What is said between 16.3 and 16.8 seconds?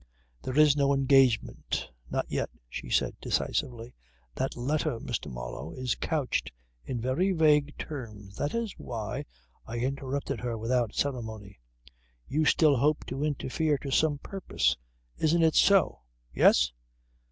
Yes?